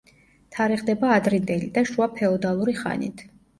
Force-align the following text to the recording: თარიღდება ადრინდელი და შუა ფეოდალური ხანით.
თარიღდება 0.55 1.11
ადრინდელი 1.17 1.69
და 1.77 1.85
შუა 1.93 2.09
ფეოდალური 2.17 2.77
ხანით. 2.83 3.27